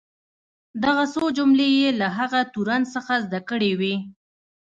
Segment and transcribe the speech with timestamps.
[0.83, 3.95] دغه څو جملې یې له هغه تورن څخه زده کړې وې.